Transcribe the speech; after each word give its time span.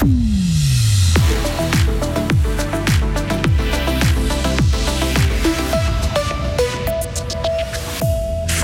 Mm. 0.00 0.47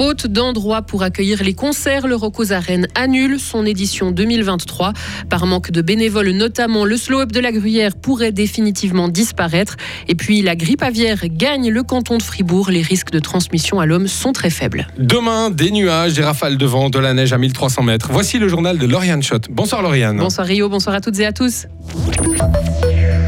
Faute 0.07 0.27
d'endroits 0.27 0.83
pour 0.83 1.03
accueillir 1.03 1.43
les 1.43 1.55
concerts, 1.55 2.07
le 2.07 2.15
Rocos 2.15 2.53
Arène 2.53 2.89
annule 2.95 3.41
son 3.41 3.65
édition 3.65 4.11
2023. 4.11 4.93
Par 5.31 5.47
manque 5.47 5.71
de 5.71 5.81
bénévoles 5.81 6.29
notamment, 6.33 6.85
le 6.85 6.99
slow-up 6.99 7.33
de 7.33 7.41
la 7.41 7.53
Gruyère 7.53 7.97
pourrait 7.97 8.31
définitivement 8.31 9.09
disparaître. 9.09 9.77
Et 10.07 10.15
puis 10.15 10.43
la 10.43 10.57
grippe 10.57 10.83
aviaire 10.83 11.23
gagne 11.25 11.71
le 11.71 11.83
canton 11.83 12.19
de 12.19 12.23
Fribourg. 12.23 12.71
Les 12.71 12.83
risques 12.83 13.13
de 13.13 13.19
transmission 13.19 13.81
à 13.81 13.87
l'homme 13.87 14.07
sont 14.07 14.33
très 14.33 14.51
faibles. 14.51 14.89
Demain, 14.99 15.49
des 15.49 15.71
nuages, 15.71 16.13
des 16.13 16.23
rafales 16.23 16.59
de 16.59 16.67
vent, 16.67 16.91
de 16.91 16.99
la 16.99 17.15
neige 17.15 17.33
à 17.33 17.39
1300 17.39 17.83
mètres. 17.85 18.11
Voici 18.13 18.39
le 18.39 18.47
journal 18.47 18.77
de 18.77 18.87
Lauriane 18.87 19.23
Schott. 19.23 19.47
Bonsoir 19.49 19.81
Lauriane. 19.81 20.19
Bonsoir 20.19 20.47
Rio, 20.47 20.69
bonsoir 20.69 20.97
à 20.97 21.01
toutes 21.01 21.19
et 21.19 21.25
à 21.25 21.33
tous. 21.33 21.65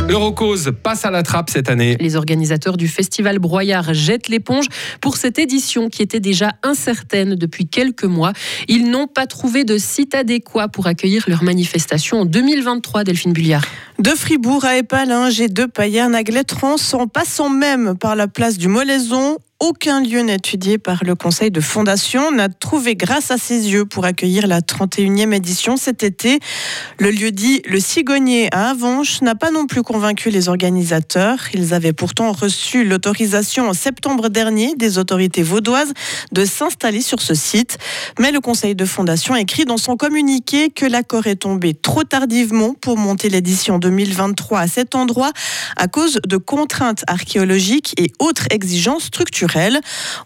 L'Eurocause 0.08 0.70
passe 0.84 1.04
à 1.04 1.10
la 1.10 1.24
trappe 1.24 1.50
cette 1.50 1.68
année. 1.68 1.96
Les 1.98 2.14
organisateurs 2.14 2.76
du 2.76 2.86
festival 2.86 3.40
Broyard 3.40 3.92
jettent 3.92 4.28
l'éponge 4.28 4.66
pour 5.00 5.16
cette 5.16 5.36
édition 5.38 5.88
qui 5.88 6.00
était 6.00 6.20
déjà 6.20 6.52
incertaine 6.62 7.34
depuis 7.34 7.66
quelques 7.66 8.04
mois. 8.04 8.32
Ils 8.68 8.88
n'ont 8.88 9.08
pas 9.08 9.26
trouvé 9.26 9.64
de 9.64 9.78
site 9.78 10.14
adéquat 10.14 10.68
pour 10.68 10.86
accueillir 10.86 11.24
leur 11.26 11.42
manifestation 11.42 12.20
en 12.20 12.24
2023, 12.24 13.02
Delphine 13.02 13.32
Bulliard. 13.32 13.64
De 13.98 14.10
Fribourg 14.10 14.64
à 14.64 14.76
Épalinges 14.76 15.40
et 15.40 15.48
de 15.48 15.64
Payerne 15.64 16.14
à 16.14 16.22
Glettrans, 16.22 16.76
en 16.92 17.08
passant 17.08 17.50
même 17.50 17.98
par 17.98 18.14
la 18.14 18.28
place 18.28 18.58
du 18.58 18.68
Molaison, 18.68 19.38
aucun 19.58 20.02
lieu 20.02 20.28
étudié 20.28 20.76
par 20.76 21.02
le 21.04 21.14
conseil 21.14 21.50
de 21.50 21.60
fondation 21.60 22.30
n'a 22.30 22.48
trouvé 22.48 22.94
grâce 22.94 23.30
à 23.30 23.38
ses 23.38 23.70
yeux 23.70 23.86
pour 23.86 24.04
accueillir 24.04 24.46
la 24.46 24.60
31e 24.60 25.32
édition 25.32 25.76
cet 25.78 26.02
été. 26.02 26.40
Le 26.98 27.10
lieu 27.10 27.30
dit 27.30 27.62
Le 27.66 27.80
Cigognier 27.80 28.48
à 28.52 28.70
Avanches 28.70 29.22
n'a 29.22 29.34
pas 29.34 29.50
non 29.50 29.66
plus 29.66 29.82
convaincu 29.82 30.28
les 30.30 30.48
organisateurs. 30.48 31.38
Ils 31.54 31.72
avaient 31.72 31.94
pourtant 31.94 32.32
reçu 32.32 32.84
l'autorisation 32.84 33.68
en 33.68 33.72
septembre 33.72 34.28
dernier 34.28 34.74
des 34.74 34.98
autorités 34.98 35.42
vaudoises 35.42 35.92
de 36.32 36.44
s'installer 36.44 37.00
sur 37.00 37.22
ce 37.22 37.34
site. 37.34 37.78
Mais 38.18 38.32
le 38.32 38.40
conseil 38.40 38.74
de 38.74 38.84
fondation 38.84 39.36
écrit 39.36 39.64
dans 39.64 39.78
son 39.78 39.96
communiqué 39.96 40.68
que 40.68 40.84
l'accord 40.84 41.26
est 41.28 41.36
tombé 41.36 41.72
trop 41.72 42.04
tardivement 42.04 42.74
pour 42.74 42.98
monter 42.98 43.30
l'édition 43.30 43.78
2023 43.78 44.60
à 44.60 44.66
cet 44.66 44.94
endroit 44.94 45.32
à 45.76 45.88
cause 45.88 46.20
de 46.26 46.36
contraintes 46.36 47.04
archéologiques 47.06 47.94
et 47.96 48.12
autres 48.18 48.46
exigences 48.50 49.04
structurelles. 49.04 49.45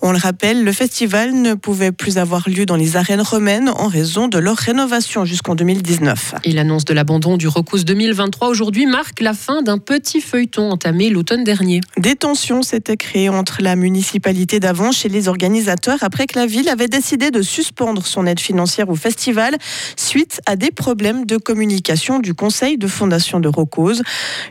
On 0.03 0.13
le 0.13 0.19
rappelle, 0.19 0.65
le 0.65 0.73
festival 0.73 1.33
ne 1.33 1.55
pouvait 1.55 1.93
plus 1.93 2.19
avoir 2.19 2.49
lieu 2.49 2.67
dans 2.67 2.77
les 2.77 2.97
arènes 2.97 3.21
romaines 3.21 3.69
en 3.69 3.89
raison 3.89 4.29
de 4.29 4.39
leur 4.39 4.57
rénovation 4.57 5.25
jusqu'en 5.25 5.55
2019. 5.55 6.35
Et 6.45 6.53
l'annonce 6.53 6.85
de 6.85 6.95
l'abandon 6.95 7.37
du 7.37 7.49
Recous 7.49 7.85
2023 7.85 8.49
aujourd'hui 8.49 8.87
marque 8.87 9.21
la 9.21 9.35
fin 9.35 9.63
d'un 9.63 9.79
petit 9.79 10.21
feuilleton 10.21 10.71
entamé 10.71 11.11
l'automne 11.11 11.45
dernier. 11.45 11.81
Des 11.97 12.17
tensions 12.17 12.63
s'étaient 12.63 12.97
créées 12.97 13.29
entre 13.29 13.63
la 13.63 13.77
municipalité 13.77 14.61
d'avant 14.61 14.91
et 15.05 15.09
les 15.09 15.29
organisateurs 15.29 15.99
après 16.03 16.27
que 16.27 16.39
la 16.39 16.47
ville 16.47 16.69
avait 16.69 16.89
décidé 16.89 17.31
de 17.31 17.43
suspendre 17.43 18.07
son 18.07 18.27
aide 18.27 18.41
financière 18.41 18.89
au 18.89 18.97
festival 18.97 19.57
suite 19.97 20.41
à 20.47 20.57
des 20.57 20.71
problèmes 20.71 21.27
de 21.27 21.37
communication 21.37 22.19
du 22.19 22.35
conseil 22.35 22.79
de 22.79 22.87
fondation 22.87 23.41
de 23.41 23.49
Rocose. 23.49 24.03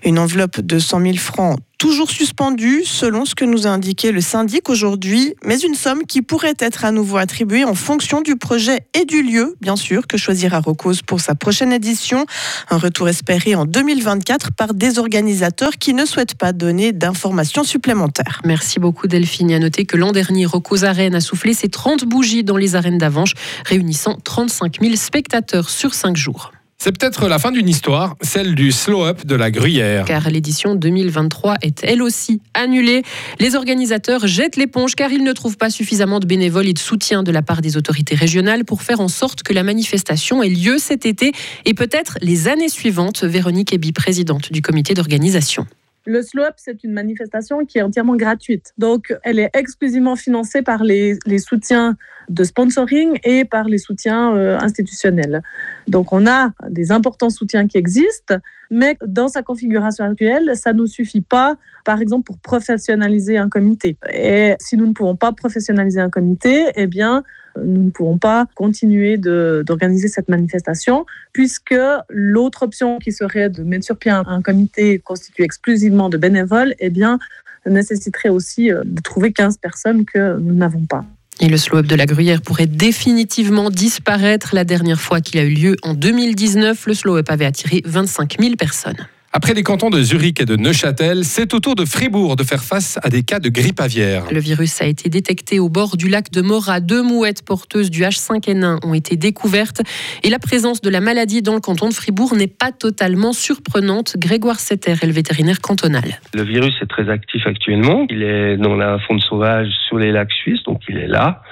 Une 0.03 0.19
enveloppe 0.19 0.61
de 0.61 0.79
100 0.79 1.01
000 1.01 1.17
francs 1.17 1.59
toujours 1.79 2.11
suspendu 2.11 2.83
selon 2.83 3.25
ce 3.25 3.33
que 3.33 3.45
nous 3.45 3.65
a 3.65 3.69
indiqué 3.71 4.11
le 4.11 4.21
syndic 4.21 4.69
aujourd'hui, 4.69 5.33
mais 5.43 5.57
une 5.57 5.75
somme 5.75 6.03
qui 6.05 6.21
pourrait 6.21 6.53
être 6.59 6.83
à 6.85 6.91
nouveau 6.91 7.17
attribuée 7.17 7.63
en 7.63 7.73
fonction 7.73 8.21
du 8.21 8.35
projet 8.35 8.81
et 8.93 9.05
du 9.05 9.23
lieu, 9.23 9.55
bien 9.61 9.77
sûr, 9.77 10.05
que 10.05 10.17
choisira 10.17 10.59
Rocose 10.59 11.01
pour 11.01 11.21
sa 11.21 11.35
prochaine 11.35 11.71
édition. 11.71 12.25
Un 12.69 12.77
retour 12.77 13.07
espéré 13.07 13.55
en 13.55 13.65
2024 13.65 14.51
par 14.51 14.73
des 14.73 14.99
organisateurs 14.99 15.77
qui 15.79 15.93
ne 15.93 16.05
souhaitent 16.05 16.35
pas 16.35 16.51
donner 16.51 16.91
d'informations 16.91 17.63
supplémentaires. 17.63 18.41
Merci 18.43 18.79
beaucoup 18.79 19.07
Delphine. 19.07 19.53
À 19.53 19.59
noter 19.59 19.85
que 19.85 19.95
l'an 19.95 20.11
dernier, 20.11 20.45
Rocose 20.45 20.83
Arène 20.83 21.15
a 21.15 21.21
soufflé 21.21 21.53
ses 21.53 21.69
30 21.69 22.03
bougies 22.03 22.43
dans 22.43 22.57
les 22.57 22.75
arènes 22.75 22.97
d'Avanche, 22.97 23.33
réunissant 23.65 24.17
35 24.21 24.81
000 24.81 24.95
spectateurs 24.97 25.69
sur 25.69 25.93
5 25.93 26.17
jours. 26.17 26.51
C'est 26.81 26.97
peut-être 26.97 27.27
la 27.27 27.39
fin 27.39 27.51
d'une 27.51 27.67
histoire, 27.67 28.15
celle 28.21 28.55
du 28.55 28.71
slow-up 28.71 29.25
de 29.25 29.35
la 29.35 29.51
Gruyère. 29.51 30.05
Car 30.05 30.29
l'édition 30.29 30.75
2023 30.75 31.55
est 31.61 31.83
elle 31.83 32.01
aussi 32.01 32.41
annulée. 32.53 33.03
Les 33.37 33.55
organisateurs 33.55 34.27
jettent 34.27 34.55
l'éponge 34.55 34.95
car 34.95 35.11
ils 35.11 35.25
ne 35.25 35.33
trouvent 35.33 35.57
pas 35.57 35.69
suffisamment 35.69 36.21
de 36.21 36.25
bénévoles 36.25 36.69
et 36.69 36.73
de 36.73 36.79
soutien 36.79 37.21
de 37.21 37.33
la 37.33 37.41
part 37.41 37.59
des 37.61 37.75
autorités 37.75 38.15
régionales 38.15 38.63
pour 38.63 38.81
faire 38.81 39.01
en 39.01 39.09
sorte 39.09 39.43
que 39.43 39.51
la 39.51 39.63
manifestation 39.63 40.41
ait 40.41 40.47
lieu 40.47 40.77
cet 40.77 41.05
été 41.05 41.33
et 41.65 41.73
peut-être 41.73 42.17
les 42.21 42.47
années 42.47 42.69
suivantes. 42.69 43.25
Véronique 43.25 43.73
Eby, 43.73 43.91
présidente 43.91 44.53
du 44.53 44.61
comité 44.61 44.93
d'organisation. 44.93 45.67
Le 46.05 46.21
Slow 46.21 46.43
c'est 46.57 46.83
une 46.83 46.93
manifestation 46.93 47.65
qui 47.65 47.77
est 47.77 47.81
entièrement 47.81 48.15
gratuite. 48.15 48.73
Donc, 48.77 49.13
elle 49.23 49.39
est 49.39 49.49
exclusivement 49.53 50.15
financée 50.15 50.61
par 50.61 50.83
les, 50.83 51.17
les 51.25 51.39
soutiens 51.39 51.97
de 52.29 52.43
sponsoring 52.43 53.19
et 53.23 53.43
par 53.43 53.65
les 53.65 53.77
soutiens 53.77 54.35
euh, 54.35 54.57
institutionnels. 54.59 55.41
Donc, 55.87 56.13
on 56.13 56.27
a 56.27 56.51
des 56.69 56.91
importants 56.91 57.29
soutiens 57.29 57.67
qui 57.67 57.77
existent, 57.77 58.35
mais 58.71 58.97
dans 59.05 59.27
sa 59.27 59.41
configuration 59.41 60.05
actuelle, 60.05 60.51
ça 60.55 60.73
ne 60.73 60.79
nous 60.79 60.87
suffit 60.87 61.21
pas, 61.21 61.57
par 61.85 62.01
exemple, 62.01 62.25
pour 62.25 62.37
professionnaliser 62.37 63.37
un 63.37 63.49
comité. 63.49 63.97
Et 64.13 64.55
si 64.59 64.77
nous 64.77 64.85
ne 64.85 64.93
pouvons 64.93 65.15
pas 65.15 65.31
professionnaliser 65.31 65.99
un 65.99 66.09
comité, 66.09 66.65
eh 66.75 66.87
bien, 66.87 67.23
nous 67.65 67.83
ne 67.83 67.89
pourrons 67.89 68.17
pas 68.17 68.45
continuer 68.55 69.17
d'organiser 69.17 70.07
cette 70.07 70.29
manifestation, 70.29 71.05
puisque 71.33 71.75
l'autre 72.09 72.63
option 72.63 72.99
qui 72.99 73.11
serait 73.11 73.49
de 73.49 73.63
mettre 73.63 73.85
sur 73.85 73.97
pied 73.97 74.11
un, 74.11 74.41
comité 74.41 74.99
constitué 74.99 75.43
exclusivement 75.43 76.09
de 76.09 76.17
bénévoles, 76.17 76.73
eh 76.79 76.89
bien, 76.89 77.19
nécessiterait 77.65 78.29
aussi 78.29 78.71
euh, 78.71 78.81
de 78.85 79.01
trouver 79.01 79.33
15 79.33 79.57
personnes 79.57 80.05
que 80.05 80.37
nous 80.39 80.55
n'avons 80.55 80.85
pas. 80.85 81.05
Et 81.41 81.47
le 81.47 81.57
slow-up 81.57 81.85
de 81.85 81.95
la 81.95 82.05
Gruyère 82.05 82.41
pourrait 82.41 82.67
définitivement 82.67 83.69
disparaître. 83.69 84.49
La 84.53 84.65
dernière 84.65 84.99
fois 84.99 85.21
qu'il 85.21 85.39
a 85.39 85.43
eu 85.43 85.53
lieu 85.53 85.75
en 85.83 85.93
2019, 85.93 86.85
le 86.85 86.93
slow-up 86.93 87.29
avait 87.29 87.45
attiré 87.45 87.81
25 87.85 88.37
000 88.39 88.55
personnes. 88.55 89.07
Après 89.31 89.53
les 89.53 89.61
cantons 89.61 89.91
de 89.91 90.01
Zurich 90.01 90.41
et 90.41 90.45
de 90.45 90.55
Neuchâtel, 90.55 91.23
c'est 91.23 91.53
au 91.53 91.59
tour 91.59 91.75
de 91.75 91.85
Fribourg 91.85 92.35
de 92.35 92.43
faire 92.43 92.63
face 92.63 92.97
à 93.03 93.09
des 93.09 93.21
cas 93.21 93.39
de 93.39 93.49
grippe 93.49 93.79
aviaire. 93.79 94.23
Le 94.31 94.39
virus 94.39 94.81
a 94.81 94.87
été 94.87 95.07
détecté 95.07 95.59
au 95.59 95.69
bord 95.69 95.97
du 95.97 96.09
lac 96.09 96.31
de 96.31 96.41
Morat. 96.41 96.79
Deux 96.79 97.03
mouettes 97.03 97.45
porteuses 97.45 97.91
du 97.91 98.01
H5N1 98.01 98.83
ont 98.83 98.95
été 98.95 99.17
découvertes 99.17 99.83
et 100.23 100.31
la 100.31 100.39
présence 100.39 100.81
de 100.81 100.89
la 100.89 100.99
maladie 100.99 101.43
dans 101.43 101.53
le 101.53 101.59
canton 101.59 101.89
de 101.89 101.93
Fribourg 101.93 102.33
n'est 102.35 102.47
pas 102.47 102.71
totalement 102.71 103.31
surprenante. 103.31 104.15
Grégoire 104.17 104.59
Setter 104.59 104.93
est 104.93 105.05
le 105.05 105.13
vétérinaire 105.13 105.61
cantonal. 105.61 106.19
Le 106.33 106.41
virus 106.41 106.73
est 106.81 106.87
très 106.87 107.07
actif 107.07 107.45
actuellement. 107.45 108.07
Il 108.09 108.23
est 108.23 108.57
dans 108.57 108.75
la 108.75 108.97
faune 108.97 109.19
sauvage 109.19 109.69
sur 109.87 109.99
les 109.99 110.11
lacs 110.11 110.31
suisses, 110.31 110.63
donc 110.63 110.81
il 110.89 110.97
est 110.97 111.07
là. 111.07 111.43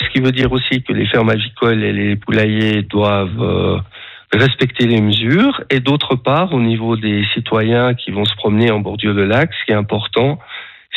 Ce 0.00 0.08
qui 0.10 0.20
veut 0.20 0.30
dire 0.32 0.52
aussi 0.52 0.80
que 0.84 0.92
les 0.92 1.06
fermes 1.06 1.30
avicoles 1.30 1.82
et 1.82 1.92
les 1.92 2.14
poulaillers 2.14 2.82
doivent 2.82 3.42
euh, 3.42 3.78
respecter 4.36 4.86
les 4.86 5.00
mesures 5.00 5.62
et 5.70 5.80
d'autre 5.80 6.16
part 6.16 6.52
au 6.52 6.60
niveau 6.60 6.96
des 6.96 7.24
citoyens 7.34 7.94
qui 7.94 8.10
vont 8.10 8.24
se 8.24 8.34
promener 8.36 8.70
en 8.70 8.80
bordure 8.80 9.14
de 9.14 9.22
lac, 9.22 9.50
ce 9.52 9.64
qui 9.64 9.72
est 9.72 9.76
important, 9.76 10.38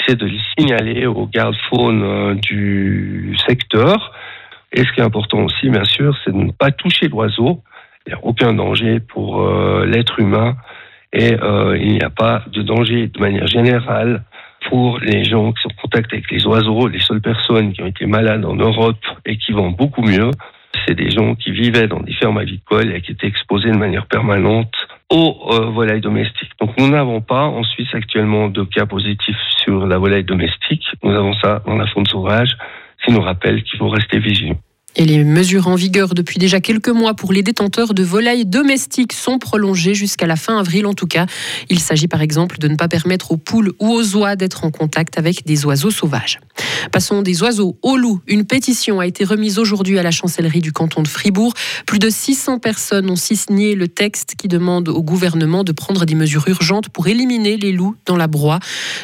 c'est 0.05 0.15
de 0.15 0.25
les 0.25 0.39
signaler 0.57 1.05
aux 1.05 1.27
gardes 1.27 1.57
faune 1.69 2.03
euh, 2.03 2.33
du 2.35 3.35
secteur. 3.47 4.13
Et 4.71 4.83
ce 4.83 4.91
qui 4.93 4.99
est 4.99 5.03
important 5.03 5.43
aussi, 5.43 5.69
bien 5.69 5.83
sûr, 5.83 6.15
c'est 6.23 6.31
de 6.31 6.37
ne 6.37 6.51
pas 6.51 6.71
toucher 6.71 7.07
l'oiseau. 7.07 7.61
Il 8.05 8.13
n'y 8.13 8.19
a 8.19 8.23
aucun 8.23 8.53
danger 8.53 8.99
pour 8.99 9.41
euh, 9.41 9.85
l'être 9.85 10.19
humain 10.19 10.55
et 11.11 11.33
euh, 11.33 11.77
il 11.77 11.93
n'y 11.93 12.01
a 12.01 12.09
pas 12.09 12.43
de 12.51 12.61
danger 12.61 13.07
de 13.07 13.19
manière 13.19 13.47
générale 13.47 14.23
pour 14.69 14.99
les 14.99 15.23
gens 15.23 15.51
qui 15.53 15.61
sont 15.63 15.69
en 15.69 15.81
contact 15.81 16.13
avec 16.13 16.29
les 16.29 16.45
oiseaux. 16.45 16.87
Les 16.87 16.99
seules 16.99 17.21
personnes 17.21 17.73
qui 17.73 17.81
ont 17.81 17.87
été 17.87 18.05
malades 18.05 18.45
en 18.45 18.55
Europe 18.55 19.03
et 19.25 19.37
qui 19.37 19.51
vont 19.51 19.71
beaucoup 19.71 20.03
mieux, 20.03 20.31
c'est 20.89 20.95
des 20.95 21.11
gens 21.11 21.35
qui 21.35 21.51
vivaient 21.51 21.87
dans 21.87 21.99
des 21.99 22.13
fermes 22.13 22.37
avicoles 22.37 22.91
et 22.95 23.01
qui 23.01 23.11
étaient 23.11 23.27
exposés 23.27 23.69
de 23.69 23.77
manière 23.77 24.07
permanente 24.07 24.73
aux 25.11 25.37
euh, 25.51 25.69
volailles 25.69 26.01
domestiques. 26.01 26.49
Donc 26.59 26.71
nous 26.79 26.89
n'avons 26.89 27.21
pas 27.21 27.43
en 27.43 27.63
Suisse 27.63 27.89
actuellement 27.93 28.47
de 28.47 28.63
cas 28.63 28.87
positifs 28.87 29.37
sur 29.63 29.85
la 29.85 29.97
volaille 29.99 30.23
domestique. 30.23 30.83
Nous 31.03 31.11
avons 31.11 31.33
ça 31.35 31.61
dans 31.65 31.75
la 31.75 31.85
faune 31.87 32.07
sauvage, 32.07 32.49
ce 32.99 33.05
qui 33.05 33.11
nous 33.11 33.21
rappelle 33.21 33.63
qu'il 33.63 33.77
faut 33.77 33.89
rester 33.89 34.19
vigilant. 34.19 34.57
Et 34.95 35.05
les 35.05 35.23
mesures 35.23 35.67
en 35.67 35.75
vigueur 35.75 36.15
depuis 36.15 36.39
déjà 36.39 36.59
quelques 36.59 36.89
mois 36.89 37.13
pour 37.13 37.31
les 37.31 37.43
détenteurs 37.43 37.93
de 37.93 38.01
volailles 38.01 38.45
domestiques 38.45 39.13
sont 39.13 39.37
prolongées 39.37 39.93
jusqu'à 39.93 40.25
la 40.25 40.35
fin 40.35 40.59
avril 40.59 40.87
en 40.87 40.93
tout 40.93 41.05
cas. 41.05 41.27
Il 41.69 41.79
s'agit 41.79 42.07
par 42.07 42.21
exemple 42.21 42.57
de 42.57 42.67
ne 42.67 42.75
pas 42.75 42.87
permettre 42.87 43.31
aux 43.31 43.37
poules 43.37 43.73
ou 43.79 43.91
aux 43.91 44.17
oies 44.17 44.35
d'être 44.35 44.65
en 44.65 44.71
contact 44.71 45.19
avec 45.19 45.45
des 45.45 45.65
oiseaux 45.65 45.91
sauvages. 45.91 46.39
Passons 46.91 47.21
des 47.21 47.41
oiseaux 47.43 47.77
aux 47.81 47.97
loups. 47.97 48.21
Une 48.27 48.45
pétition 48.45 48.99
a 48.99 49.07
été 49.07 49.23
remise 49.23 49.59
aujourd'hui 49.59 49.99
à 49.99 50.03
la 50.03 50.11
chancellerie 50.11 50.61
du 50.61 50.71
canton 50.71 51.01
de 51.01 51.07
Fribourg. 51.07 51.53
Plus 51.85 51.99
de 51.99 52.09
600 52.09 52.59
personnes 52.59 53.09
ont 53.09 53.15
signé 53.15 53.75
le 53.75 53.87
texte 53.87 54.35
qui 54.37 54.47
demande 54.47 54.89
au 54.89 55.01
gouvernement 55.01 55.63
de 55.63 55.71
prendre 55.71 56.05
des 56.05 56.15
mesures 56.15 56.47
urgentes 56.47 56.89
pour 56.89 57.07
éliminer 57.07 57.57
les 57.57 57.71
loups 57.71 57.95
dans 58.05 58.15
la 58.15 58.27
broie. 58.27 58.59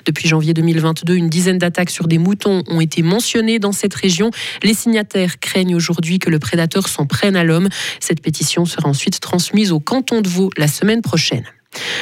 Depuis 0.06 0.28
janvier 0.28 0.54
2022, 0.54 1.16
une 1.16 1.30
dizaine 1.30 1.58
d'attaques 1.58 1.90
sur 1.90 2.08
des 2.08 2.18
moutons 2.18 2.64
ont 2.68 2.82
été 2.82 3.02
mentionnées 3.02 3.60
dans 3.60 3.72
cette 3.72 3.94
région. 3.94 4.32
Les 4.64 4.74
signataires 4.74 5.40
craignent 5.40 5.76
aujourd'hui 5.76 6.20
que 6.20 6.30
le 6.30 6.40
prédateur 6.40 6.88
s'en 6.88 7.06
prenne 7.06 7.36
à 7.36 7.44
l'homme. 7.44 7.70
Cette 8.00 8.22
pétition 8.22 8.66
sera 8.66 8.88
ensuite 8.90 9.20
transmise 9.20 9.72
au 9.72 9.80
canton 9.80 10.22
de 10.22 10.30
Vaud 10.30 10.50
la 10.58 10.68
semaine 10.68 11.02
prochaine. 11.02 11.46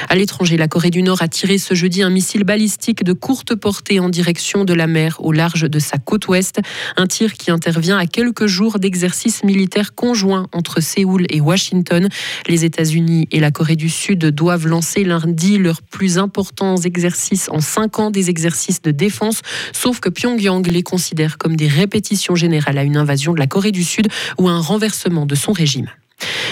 À 0.09 0.15
l'étranger, 0.15 0.57
la 0.57 0.67
Corée 0.67 0.89
du 0.89 1.01
Nord 1.01 1.21
a 1.21 1.27
tiré 1.27 1.57
ce 1.57 1.73
jeudi 1.73 2.03
un 2.03 2.09
missile 2.09 2.43
balistique 2.43 3.03
de 3.03 3.13
courte 3.13 3.55
portée 3.55 3.99
en 3.99 4.09
direction 4.09 4.65
de 4.65 4.73
la 4.73 4.87
mer 4.87 5.17
au 5.19 5.31
large 5.31 5.69
de 5.69 5.79
sa 5.79 5.97
côte 5.97 6.27
ouest. 6.27 6.59
Un 6.97 7.07
tir 7.07 7.33
qui 7.33 7.51
intervient 7.51 7.97
à 7.97 8.05
quelques 8.05 8.47
jours 8.47 8.79
d'exercices 8.79 9.43
militaires 9.43 9.95
conjoints 9.95 10.47
entre 10.53 10.81
Séoul 10.81 11.25
et 11.29 11.41
Washington. 11.41 12.09
Les 12.47 12.65
États-Unis 12.65 13.27
et 13.31 13.39
la 13.39 13.51
Corée 13.51 13.75
du 13.75 13.89
Sud 13.89 14.25
doivent 14.25 14.67
lancer 14.67 15.03
lundi 15.03 15.57
leurs 15.57 15.81
plus 15.81 16.17
importants 16.17 16.77
exercices 16.77 17.49
en 17.49 17.59
cinq 17.59 17.99
ans, 17.99 18.11
des 18.11 18.29
exercices 18.29 18.81
de 18.81 18.91
défense, 18.91 19.41
sauf 19.71 19.99
que 19.99 20.09
Pyongyang 20.09 20.65
les 20.67 20.83
considère 20.83 21.37
comme 21.37 21.55
des 21.55 21.67
répétitions 21.67 22.35
générales 22.35 22.77
à 22.77 22.83
une 22.83 22.97
invasion 22.97 23.33
de 23.33 23.39
la 23.39 23.47
Corée 23.47 23.71
du 23.71 23.83
Sud 23.83 24.07
ou 24.37 24.47
un 24.49 24.59
renversement 24.59 25.25
de 25.25 25.35
son 25.35 25.51
régime. 25.51 25.89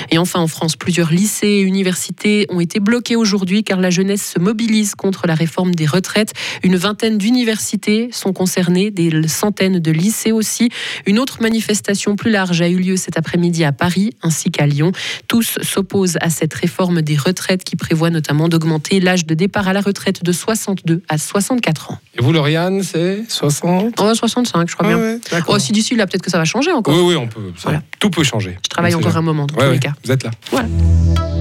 Et 0.10 0.18
enfin, 0.18 0.40
en 0.40 0.48
France, 0.48 0.76
plusieurs 0.76 1.12
lycées 1.12 1.48
et 1.48 1.62
universités 1.62 2.46
ont 2.50 2.60
été 2.60 2.80
bloqués 2.80 3.16
aujourd'hui 3.16 3.64
car 3.64 3.80
la 3.80 3.90
jeunesse 3.90 4.34
se 4.36 4.40
mobilise 4.40 4.96
contre 4.96 5.28
la 5.28 5.36
réforme 5.36 5.74
des 5.76 5.86
retraites. 5.86 6.34
Une 6.64 6.76
vingtaine 6.76 7.18
d'universités 7.18 8.10
sont 8.12 8.34
concernées, 8.34 8.92
des 8.92 9.28
centaines 9.28 9.80
de 9.80 9.92
lycées 9.92 10.32
aussi. 10.32 10.70
Une 11.06 11.20
autre 11.20 11.42
manifestation 11.42 12.16
plus 12.16 12.32
large 12.32 12.62
a 12.62 12.70
eu 12.70 12.78
lieu 12.78 12.98
cet 12.98 13.18
après-midi 13.18 13.64
à 13.64 13.72
Paris 13.72 14.12
ainsi 14.22 14.52
qu'à 14.52 14.66
Lyon. 14.66 14.92
Tous 15.28 15.58
s'opposent 15.62 16.18
à 16.22 16.30
cette 16.30 16.54
réforme 16.54 17.02
des 17.02 17.16
retraites 17.18 17.64
qui 17.64 17.76
prévoit 17.76 18.10
notamment 18.10 18.48
d'augmenter 18.48 19.00
l'âge 19.00 19.26
de 19.26 19.34
départ 19.34 19.68
à 19.68 19.74
la 19.74 19.82
retraite 19.82 20.24
de 20.24 20.32
62 20.32 21.02
à 21.10 21.18
64 21.18 21.92
ans. 21.92 21.98
Et 22.18 22.22
vous, 22.22 22.32
Lauriane, 22.34 22.84
c'est 22.84 23.24
60 23.28 24.00
65, 24.14 24.70
je 24.70 24.76
crois 24.76 24.86
Ah 24.90 24.96
bien. 24.96 24.98
ouais. 25.00 25.20
Oh, 25.48 25.58
si 25.60 25.72
d'ici 25.72 25.96
là, 25.96 26.06
peut-être 26.08 26.22
que 26.24 26.32
ça 26.32 26.38
va 26.38 26.46
changer 26.46 26.72
encore. 26.72 26.94
Oui, 26.96 27.02
oui, 27.02 27.16
on 27.16 27.28
peut. 27.28 27.42
ça- 27.56 27.64
Voilà. 27.64 27.82
Tout 28.00 28.10
peut 28.10 28.24
changer. 28.24 28.58
Je 28.64 28.70
travaille 28.70 28.96
encore 28.96 29.16
un 29.18 29.22
moment, 29.22 29.48
Ouais, 29.62 29.68
tous 29.68 29.72
ouais, 29.72 29.74
les 29.76 29.80
cas. 29.80 29.94
Vous 30.04 30.12
êtes 30.12 30.24
là. 30.24 30.32
Voilà. 30.50 30.68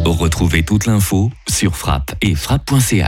Retrouvez 0.05 0.63
toute 0.63 0.87
l'info 0.87 1.31
sur 1.49 1.77
frappe 1.77 2.15
et 2.21 2.35
frappe.ch. 2.35 3.05